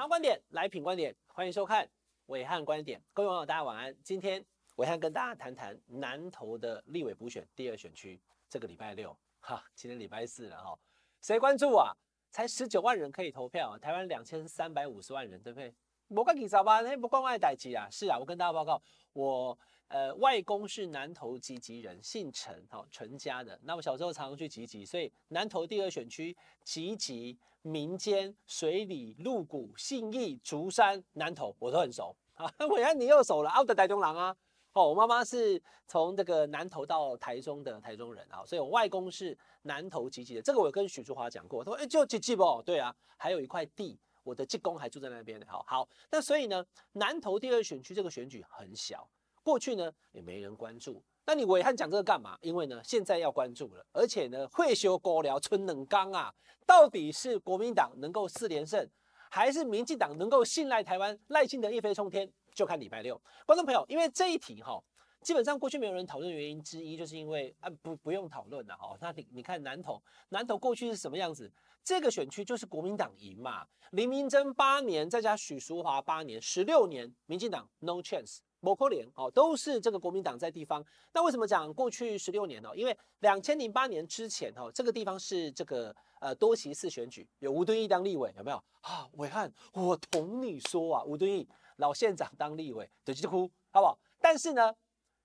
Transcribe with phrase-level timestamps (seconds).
[0.00, 1.86] 想要观点来品观点，欢迎收看
[2.28, 2.98] 伟汉观点。
[3.12, 3.94] 各位网友，大家晚安。
[4.02, 4.42] 今天
[4.76, 8.18] 伟汉跟大家谈谈南投的立委补选第二选区。
[8.48, 10.74] 这个礼拜六，哈，今天礼拜四了哈。
[11.20, 11.94] 谁关注啊？
[12.30, 15.74] 才十九万人可以投票，台湾两千三百五十万人，对不对？
[16.10, 17.88] 我跟你说吧，那不关外代志啊。
[17.90, 18.82] 是啊，我跟大家报告，
[19.12, 19.58] 我
[19.88, 23.58] 呃外公是南投集集人，姓陈，哈，陈家的。
[23.62, 27.38] 那我小时候常常去集集，所以南投第二选区集集。
[27.62, 32.50] 民间、水里、鹿谷、信义、竹山、南投，我都很熟啊。
[32.56, 34.34] 暐瀚你又熟了，我的台中郎啊。
[34.72, 40.40] 哦，我妈妈是从这个南投到台中的台中人啊，所以我外公是南投集集的。
[40.40, 42.62] 这个我跟许淑华讲过，他说：“哎、欸，就集集不？
[42.62, 49.08] 对啊，还有一块地，我的继公还住在那边的。”好好，那所以呢，南投第二选区这个选举很小，
[49.42, 51.02] 过去呢也没人关注。
[51.26, 52.36] 那你伟汉讲这个干嘛？
[52.40, 56.34] 因为呢，现在要关注了，而且呢，会修国寮春冷刚啊，
[56.66, 58.88] 到底是国民党能够四连胜，
[59.30, 62.28] 还是民进党能够信赖台湾赖清德一飞冲天？
[62.52, 63.20] 就看礼拜六。
[63.46, 64.82] 观众朋友，因为这一题哈，
[65.22, 68.96] 基本上过去没有人讨论原因之一，就是因为啊不不用讨论了哈。
[69.00, 71.50] 那你你看南投，南投过去是什么样子？
[71.82, 78.38] 这个选区就是国民党赢嘛，林明溱八年，再加许淑华八年，十六年，民进党 no chance。
[78.62, 80.84] 某科联哦，都是这个国民党在地方。
[81.14, 82.70] 那为什么讲过去十六年呢？
[82.76, 89.08] 因为两千零八年之前哦，这个地方是这个呃多席次选举，有吴敦义当立委，有没有啊？
[89.12, 93.98] 伟汉，我同你说啊，吴敦义老县长当立委，就就哭，好不好？
[94.18, 94.74] 但是呢。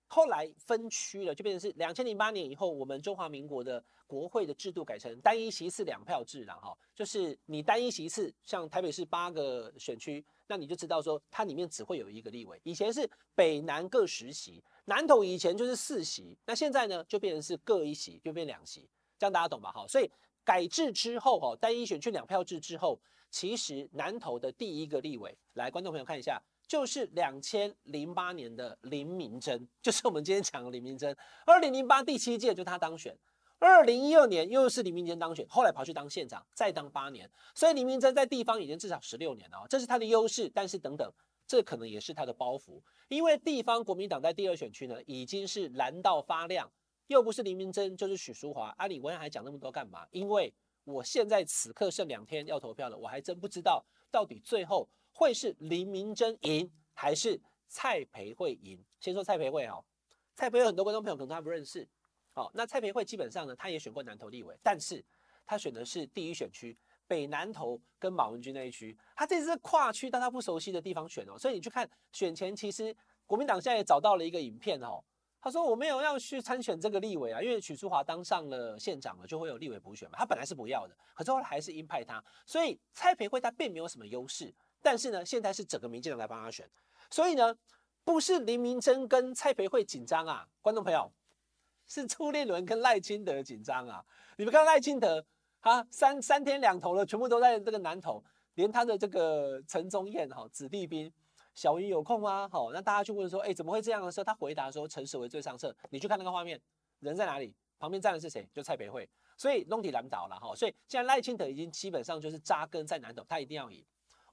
[0.08, 12.60] 后来分区了，就变成是两千零八年以后，我们中华民国的国会的制度改成单一席次两票制了哈，就是你单一席次，像台北市八个选区，那你就知道说它里面只会有一个立委。
[12.64, 19.72] 以前是北南各十席，南投以前就是四席，那现在呢就变成是各一席，就变两席，这样大家懂吧？
[19.72, 20.10] 哈，所以
[20.44, 23.00] 改制之后哈，单一选区两票制之后，
[23.32, 26.42] 其实南投的第一个立委，来观众朋友看一下。
[26.68, 31.16] 就是两千零八年的林明珍， 就是我们今天讲的林明珍。
[31.46, 33.16] 二零零八第七届就他当选，
[33.60, 40.50] 二零一二年又是林明珍当选，后来跑去当县长，再当八年，所以林明珍在地方已经至少十六年了，这是他的优势。
[40.54, 41.10] 但是等等，
[41.46, 46.70] 这可能也是他的包袱，因为地方国民党在第二选区呢已经是蓝到发亮，
[47.08, 50.08] 又不是林明珍就是许淑华，阿里文还讲那么多干嘛？
[50.10, 50.52] 因为
[50.84, 54.90] 我现在此刻剩两天要投票了，我还真不知道到底最后。
[55.16, 57.40] 会是林明珍赢还是
[57.70, 58.78] 蔡培慧赢？
[59.00, 59.84] 先说蔡培慧哦，
[60.36, 61.88] 蔡培慧很多观众朋友可能他不认识。
[62.34, 65.04] 好，那蔡培慧基本上呢，他也选过南投立委，但是
[65.46, 66.78] 他选的是第一选区
[67.08, 72.94] 北南投跟马文君那一区，他这次跨区到他不熟悉的地方选哦，所以你去看选前，其实
[73.26, 75.02] 国民党现在也找到了一个影片哦。
[75.40, 80.18] 他说我没有要去参选这个立委啊，因为许淑华当上了县长了，就会有立委补选嘛。
[80.18, 84.52] 他本来是不要的，可是后来还是鹰派他，所以蔡培慧他并没有什么优势。
[84.86, 86.70] 但是呢，现在是整个民进党来帮他选，
[87.10, 87.58] 所以呢，
[88.04, 91.12] 不是林明珍跟蔡培慧紧张啊，观众朋友，
[91.88, 94.06] 是朱立伦跟赖清德紧张啊。
[94.38, 95.26] 你们看赖清德
[95.62, 98.24] 啊，三三天两头了，全部都在这个南投，
[98.54, 101.12] 连他的这个陈宗彦哈子弟兵。
[101.56, 102.48] 小云有空吗？
[102.52, 105.76] 好，那大家去问说，哎，怎么会这样的时候，他回答说，陈时为最上策。
[105.90, 106.62] 你去看那个画面，
[107.00, 107.56] 人在哪里？
[107.80, 108.48] 旁边站的是谁？
[108.54, 109.10] 就蔡培慧。
[109.36, 110.54] 所以弄体难倒了哈。
[110.56, 113.84] 所以现在赖清德已经基本上就是扎根在南投，他一定要赢。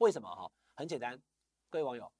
[0.02, 0.50] 为什么哈？
[0.74, 1.16] 很简单，
[1.70, 2.10] 各位网友，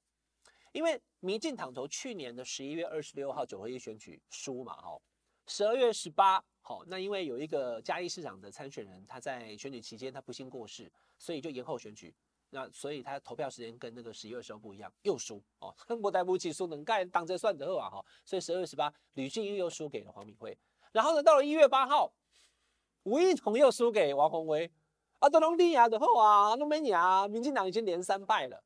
[0.71, 4.97] 因为民进党从去年的十一月二十六号九合一选举输嘛哈，
[5.47, 12.15] 十二月十八好，那因为有一个嘉义市长的参选人，他在选举期间他不幸过世，所以就延后选举。
[12.51, 20.57] 那所以他投票时间跟那个十一月十号不一样，又输哦，恨不得不起输能干当着算得啊哈，所以十二月十八吕俊英又输给了黄敏惠，
[20.93, 22.13] 然后呢，到了一月八号，
[23.03, 24.71] 吴益彤又输给王鸿薇，
[25.23, 28.61] 啊，都拢厉害的后啊，都没你啊，民进党已经连三败了，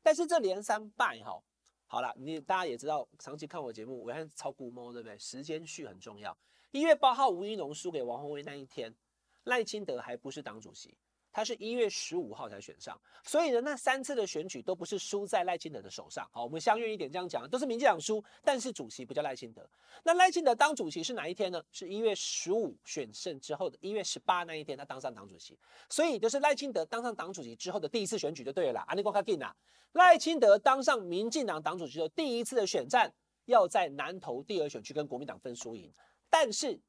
[0.00, 1.42] 但是这连三败哈，
[1.88, 5.18] 好了，你大家也知道，长期看我节目，我看超估摸对不对？
[5.18, 6.38] 时间序很重要，
[6.70, 8.94] 一月八号吴怡农输给王宏威那一天，
[9.42, 10.96] 赖清德还不是党主席。
[11.38, 16.28] 他是一月十五号才选上，所以呢，那三次的选举都不是输在赖清德的手上。
[16.32, 19.64] 好，我们相约一点这样讲，都是民进党输，但是主席不叫赖清德。
[20.02, 21.62] 那赖清德当主席是哪一天呢？
[21.70, 25.56] 是一月十五选胜之后的一月十八那一天，他当上党主席。
[25.88, 28.80] 所以就是赖清德当上党主席之后的第一次选举就对了。
[28.88, 29.54] 阿尼瓜卡金呐，
[29.92, 33.14] 赖清德当上民进党党主席的第一次的选战，
[33.44, 35.94] 要在南投第二选区跟国民党分输赢，
[36.28, 36.80] 但是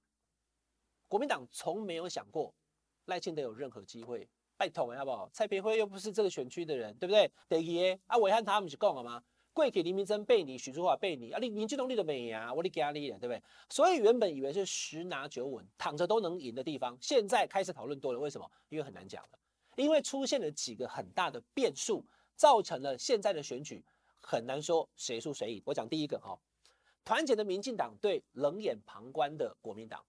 [1.08, 2.52] 国民党从没有想过
[3.06, 4.28] 赖清德有任何机会。
[4.60, 5.30] 拜托，好不好？
[5.32, 7.32] 蔡培辉又不是这个选区的人，对不对？
[7.48, 9.24] 第二个啊，暐瀚他们是讲了吗？
[9.54, 13.42] 过去林明溱背你，许淑华背你啊，你民进党你都没赢啊，我的家里人，对不对？
[13.70, 18.52] 所以原本以为是十拿九稳，躺着都能赢的地方，现在开始讨论多了，为什么？
[18.68, 19.40] 因为很难讲了。
[19.78, 22.06] 因为出现了几个很大的变数，
[22.36, 23.82] 造成了现在的选举
[24.20, 25.62] 很难说谁输谁赢。
[25.66, 26.38] 我讲第一个哈，
[27.06, 30.04] 团结的民进党对冷眼旁观的国民党。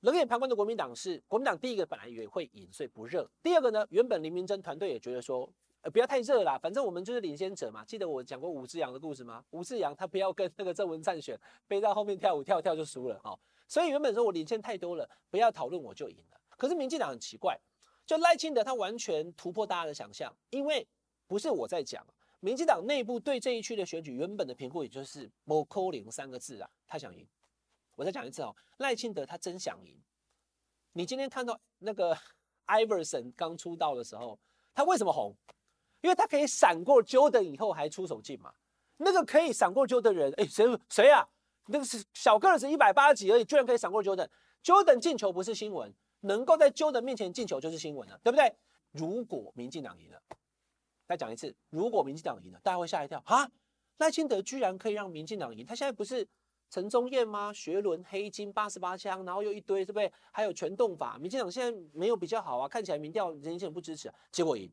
[0.00, 3.30] 冷眼旁观的国民党是国民党第一个本来以为会赢，所以不热。
[3.42, 5.46] 第二个呢，原本林明溱团队也觉得说，
[5.82, 7.84] 呃，不要太热啦，反正我们就是领先者嘛。
[7.84, 9.44] 记得我讲过吴志扬的故事吗？
[9.50, 11.38] 吴志扬他不要跟那个郑文灿选，
[11.68, 13.38] 背到后面跳舞跳跳就输了哈。
[13.68, 16.40] 所以原本说我领先太多了，不要讨论我就赢了。
[16.56, 17.58] 可是民进党很奇怪，
[18.06, 20.88] 就赖清德他完全突破大家的想象，因为
[21.26, 22.02] 不是我在讲，
[22.40, 27.26] 民进党内部对这一区的选举原本的评估也就是“某扣零”三个字啊，他想赢。
[28.00, 29.94] 我再讲一次哦，赖清德他真想赢。
[30.94, 32.16] 你今天看到那个
[32.66, 34.38] Iverson 刚出道的时候，
[34.74, 35.36] 他为什么红？
[36.00, 38.54] 因为他可以闪过 Jordan 以后还出手进嘛。
[38.96, 41.28] 那个可以闪过 Jordan 人，哎，谁谁啊？
[41.66, 44.30] 那个是小个子一百八十几而已，居然可以闪过 Jordan。
[44.64, 48.56] Jordan 进球不是新闻，能够在 Jordan 面前进球就是新闻了，对不对？
[48.92, 50.22] 如果民进党赢了，
[51.06, 53.46] 再讲一次，如果民进党赢了，大家会吓一跳啊！
[53.98, 56.26] 赖清德居然可以让民进党赢，他现在不是？
[56.70, 57.52] 陈宗彦吗？
[57.52, 60.10] 学伦、黑金、八十八枪，然后又一堆，对不对？
[60.30, 61.18] 还有全动法。
[61.18, 64.70] 民进党现在没有比较好啊，看起来民调人人不支持，啊，结果赢。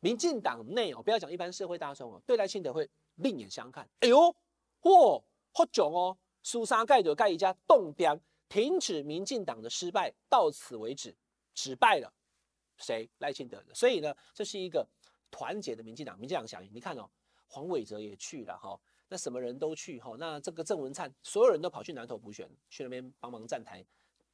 [0.00, 3.88] 民进党内哦，不要讲一般社会大众哦，对赖清德会另眼相看。
[4.00, 4.36] 哎呦，
[4.82, 5.22] 嚯，
[5.52, 6.18] 好囧哦！
[6.42, 11.16] 苏沙盖的盖一家动点，停止民进党的失败，到此为止，
[11.54, 12.12] 只败了
[12.76, 13.08] 谁？
[13.18, 13.72] 赖清德的。
[13.72, 14.86] 所以呢，这是一个
[15.30, 16.18] 团结的民进党。
[16.18, 17.08] 民进党想赢，你看哦，
[17.46, 18.78] 黄伟哲也去了哈。
[19.12, 23.84] 那什么人都去哈，那这个郑文灿，所有人都跑去南投补选，去那边帮忙站台，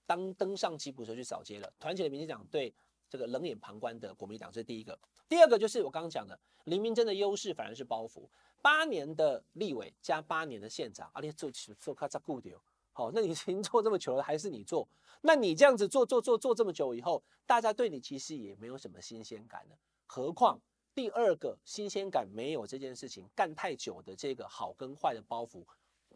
[0.07, 1.69] 当登上吉普车去扫街了。
[1.81, 2.73] 团结的民进党对
[3.11, 4.97] 这个冷眼旁观的国民党，这是第一个。
[5.29, 8.29] 第二个就是我刚刚讲的，林明溱的优势反而是包袱，
[8.63, 12.57] 八年的立委加八年的县长，而且做做卡扎固丢，
[12.93, 14.89] 好，那你已经做这么久了，还是你做？
[15.23, 19.77] 那你这样子做做做做这么久以后，大家对你其实也没有什么新鲜感了，
[20.07, 20.61] 何况。
[20.99, 25.65] 第二个新鲜感没有这件事情干太久的这个好跟坏的包袱，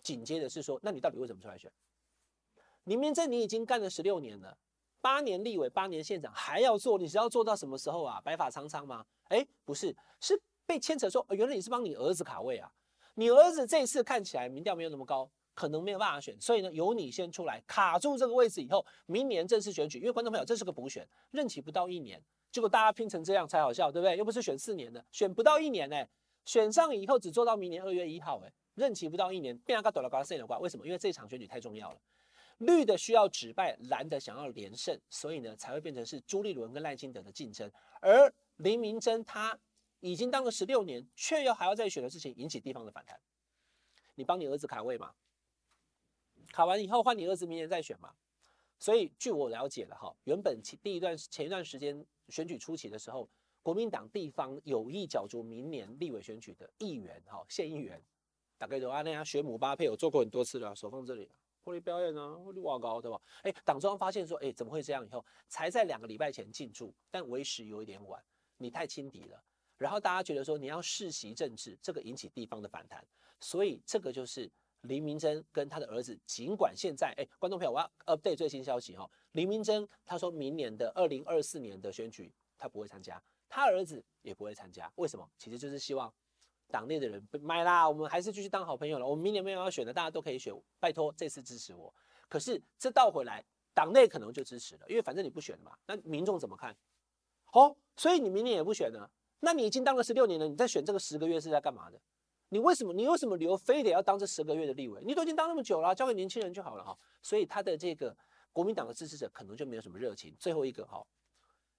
[0.03, 1.71] 紧接着是说，那你到底为什么出来选？
[2.83, 4.59] 明明溱你已经干了十六年了，
[5.01, 8.21] 八年立委，八年县长，还要做，你是要做到什么时候啊？
[8.25, 9.07] 白发苍苍吗？
[9.29, 12.69] 哎，不是，是被牵扯说，原来你是帮你儿子卡位啊。
[13.15, 22.21] 你儿子这次看起来民调没有那么高，可能没有办法选，所以呢，由你先出来卡住这个位置以后，明年正式选举，因为观众朋友，这是个补选，任期不到一年。
[22.53, 24.15] 结果大家拼成这样才好笑，对不对？
[24.15, 26.09] 又不是选四年的，选不到一年呢、欸，
[26.45, 30.85] 选上以后只做到明年二月一号，哎，任期不到一年，变阿卡朵拉嘎塞的话，为什么？
[30.85, 31.99] 因为这场选举太重要了，
[32.59, 37.73] 绿的需要止败，蓝的想要连胜，所以呢才会变成是朱立伦跟赖清德的竞争。
[38.03, 39.59] 而林明珍他
[40.01, 43.19] 已经当了十六年，却又还要再选的事情，引起地方的反弹。
[44.15, 45.15] 你帮你儿子卡位嘛，
[46.51, 48.13] 卡完以后换你儿子明年再选嘛。
[48.79, 52.05] 所以据我了解了哈，原本前第一段前一段时间。
[52.33, 53.29] 选举初期的时候，
[53.63, 58.03] 国民党地方有意角逐明年立委选举的议员，哈，县议员，
[58.57, 61.31] 大概都啊，那样学姆巴佩，我做过很多次了，手放这里，
[61.63, 63.21] 婚礼表演啊，婚礼哇高，对吧？
[63.43, 65.07] 哎，党中央发现说，哎，怎么会这样？
[65.07, 68.25] 以后才在两个礼拜前进驻，但为时有一点晚，
[68.57, 69.45] 你太轻敌了。
[69.77, 73.07] 然后大家觉得说，你要世袭政治，这个引起地方的反弹，
[73.41, 74.51] 所以这个就是
[74.83, 79.09] 林明真跟他的儿子，尽管现在，哎，观众朋友，我要 update 最新消息哈。
[79.33, 84.91] 林明真他说明年的二零二四年的选举他不会参加，他儿子也不会参加。
[84.97, 85.29] 为什么？
[85.39, 86.13] 其实就是希望
[86.69, 89.07] 党内的人买啦，我们还是继续当好朋友了。
[89.07, 91.95] 我们明年没有要选的，大家都可以选，拜托这次支持我。
[92.29, 96.77] 可是这倒回来，党内可能就支持了，因为反正你不选嘛，那民众怎么看？
[97.53, 99.09] 哦，所以你明年也不选呢？
[99.41, 102.01] 那你已经当了十六年了，你在选这个十个月是在干嘛的？
[102.53, 105.03] 你为什么你为什么理由非得要当这十个月的立委？
[105.05, 106.97] 你都已经当那么久了，交给年轻人就好了哈。
[107.23, 108.17] 所以他的这个。
[108.55, 110.37] 国民党的支持者可能就没有什么热情。
[110.39, 111.03] 最后一个哈，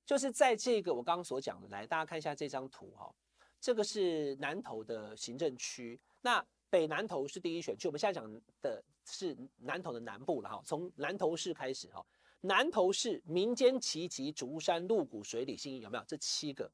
[0.08, 3.13] 就是在这个我刚刚所讲的，来大家看一下这张图哈，
[3.62, 7.88] 这个是南投的行政区，那北南投是第一选区。
[7.88, 12.03] 我们现在讲的是南投的南部了哈，从南投市开始哈，
[12.42, 16.03] 南投市民间奇迹竹山、鹿谷、水里、信有没有？
[16.08, 16.68] 这七个，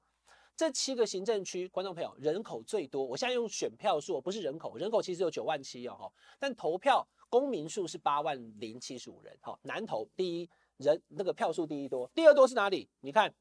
[0.59, 3.01] 这七个行政区，观众朋友人口最多。
[3.01, 7.07] 我现在用选票数，不是人口，人口其实有九万七哦，但投票。
[7.29, 12.89] 公民数是八万零七十五人，好，南投第一人那个票数第一多，第二多是哪里？
[12.99, 13.33] 你看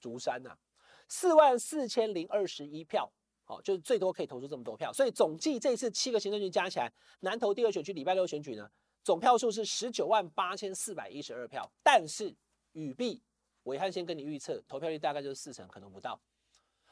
[0.00, 0.58] 竹山呐、啊，
[1.06, 3.12] 四万四千零二十一票，
[3.44, 8.70] 好，就是最多可以投出这么多票，所以总计这次七个行政区加起来，南投第二选区礼拜六选举呢，
[9.04, 12.34] 总票数是十九万八千四百一十二票，但是
[12.72, 13.20] 语毕，
[13.66, 16.20] 伟汉先跟你预测，投票率大概就是四成，可能不到，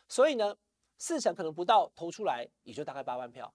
[0.09, 0.57] 所以呢，
[0.99, 3.53] 四成可能不到，投出来也就大概八万票。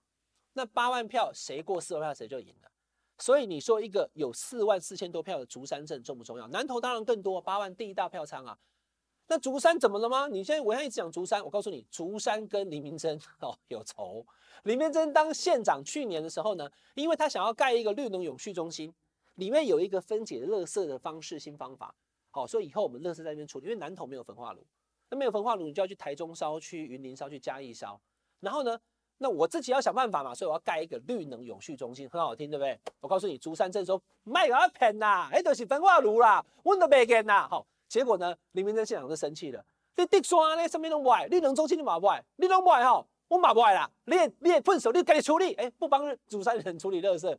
[0.54, 2.72] 那八万票谁过四万票谁就赢了，
[3.18, 6.48] 所以你说一个有四万四千多票的竹山镇重不重要？
[6.48, 8.58] 南投当然更多，八万第一大票仓啊。
[9.28, 10.28] 那竹山怎么了吗？
[10.28, 14.26] 你现在暐瀚一直讲竹山，我告诉你，竹山跟林明真 哦有仇。
[14.64, 18.94] 林明真当县长去年的时候呢，因为他想要盖一个绿能永续中心，
[19.36, 21.94] 里面有一个分解垃圾的方式新方法，
[22.32, 24.66] 好，所以以后我们垃圾在那边处理，因为南投没有焚化炉，
[25.10, 28.00] 那没有焚化炉，你就要去台中烧、去云林烧、去嘉义烧，
[28.40, 28.80] 然后呢，
[29.18, 32.80] 那我自己要想办法嘛，所以我要盖一个绿能永续中心，很好听，对不对？
[33.00, 42.24] 我告诉你，竹山镇说卖给他骗呐，哎，都是焚化炉啦，我都没见呐，好，结果呢，林明溱县长就生气了，你地山呢上面都卖，绿能中心你嘛不买？
[42.36, 43.06] 你都买哈？
[43.28, 47.38] 我嘛不来啦，你也你也分手，你赶紧处理，哎、不帮竹山人处理垃圾，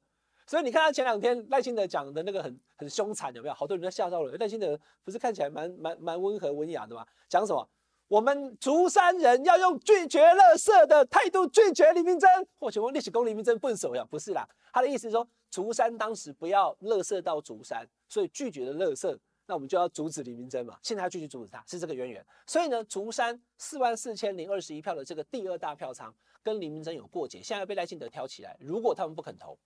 [0.50, 3.54] 所以你看他前两天赖清德讲的那个很很凶残，有没有？
[3.54, 4.36] 好多人都吓到了。
[4.36, 7.06] 赖清德不是看起来蛮蛮蛮温和文雅的吗？
[7.28, 7.70] 讲什么？
[8.08, 12.44] 我们竹山人要用拒绝垃圾的态度拒绝李明溱。
[12.58, 14.04] 或许问历史公李明溱分手呀？
[14.10, 19.16] 不是啦，他的意思是说，竹山当时不要垃圾到竹山，所以拒绝了垃圾。
[19.46, 22.26] 那我们就要阻止李明溱嘛，现在要继续阻止他，是这个渊源。
[22.48, 28.56] 所以呢，竹山四万四千零二十一票的这个第二大票仓跟李明溱有过节，现在被赖清德挑起来。
[28.58, 29.56] 如果他们不肯投，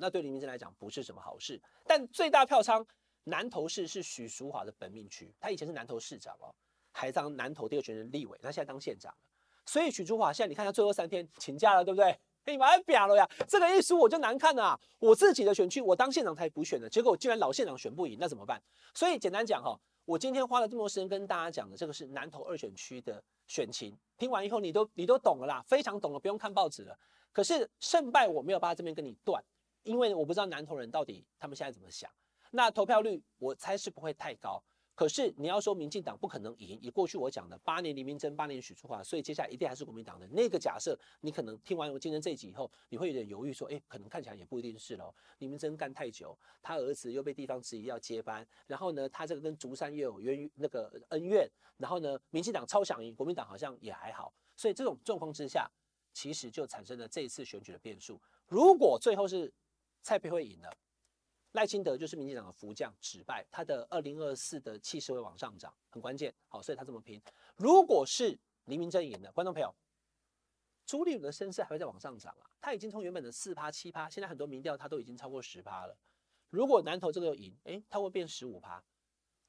[0.00, 1.60] 那对林明溱来讲不是什么好事。
[1.86, 2.86] 但最大票仓
[3.24, 6.54] 南投市是许淑华的本命区，他以前是南投市长哦，
[6.90, 9.14] 还当南投第二选人立委，他现在当县长。
[9.64, 12.18] 所以许淑华现在你看他最后三天请假了，对不对？
[12.44, 13.24] 你把他表了呀！
[13.46, 14.80] 这个一输我就难看了啊！
[14.98, 18.60] 我自己的选区，我当县长才补选的，结果竟然老县长选不赢，那怎么办？
[18.92, 23.96] 所以简单讲哈，我今天花了这么多时间跟大家讲的，这个是南投二选区的选情。
[24.18, 26.98] 听完以后，你都你都懂了啦，非常懂了，不用看报纸了。
[27.30, 29.40] 可是胜败我没有办法这边跟你断，
[29.82, 32.10] 因为我不知道南投人到底他们现在怎么想。
[32.50, 34.62] 那投票率我猜是不会太高。
[34.94, 40.96] 可是你要说民进党不可能赢，以过去我讲的八年林明溱，八年许淑华，所以接下来一定还是国民党的那个假设。
[41.22, 45.12] 你可能听完我今天这一集以后，你会有点犹豫，说，哎，可能看起来也不一定是喽。
[45.38, 55.68] 林明真干太久，他儿子又被地方质疑要接班，然后呢，他这个跟竹山又有冤那个恩怨，然后呢，民进党超想赢，国民党好像也还好，所以这种状况之下，
[56.12, 58.20] 其实就产生了这一次选举的变数。
[58.46, 59.50] 如果最后是
[60.02, 60.70] 蔡培慧赢了。
[61.52, 66.34] 赖清德就是民进党的福将，只败，他的二零二四的气势会往上涨，很关键。
[66.48, 67.20] 好，所以他这么拼。
[67.56, 69.74] 如果是黎明溱赢的，观众朋友，
[70.86, 72.50] 朱立伦的声势还会再往上涨啊？
[72.58, 75.94] 他已经从原本的四趴七趴，现在很多民调他都已经超过十趴了。
[76.48, 78.82] 如果南投这个又赢，诶，他会变十五趴，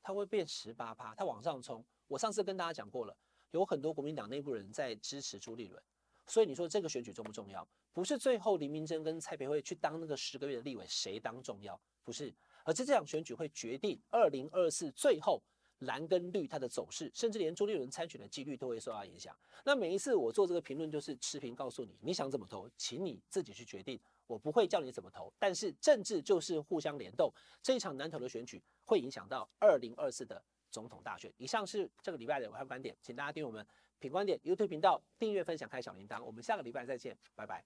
[0.01, 1.85] 他会变十八趴，他往上冲。
[2.07, 3.15] 我上次跟大家讲过了，
[3.51, 5.81] 有很多国民党内部人在支持朱立伦。
[6.27, 7.67] 所以你说这个选举重不重要？
[7.91, 11.79] 不是最后林明溱跟蔡培慧去当那个十个月的立委谁当重要？
[12.03, 15.41] 不是，而是这场选举会决定二零二四最后
[15.79, 19.37] 蓝跟绿它的走势，甚至连朱立伦参选的几率都会受到影响。
[19.65, 25.31] 那每一次我做这个评论，就是持平告诉你，你想怎么投，请你自己去决定，我不会叫你怎么投。
[25.37, 30.41] 但是政治就是互相联动，这一场南投的选举会影响到二零二四的
[30.73, 31.31] 总统大选。
[31.37, 33.65] 以上是这个礼拜的暐瀚观点，请大家订阅我们。
[33.99, 37.63] 品观点 YouTube 频道订阅、分享、开小铃铛，我们下个礼拜再见，拜拜。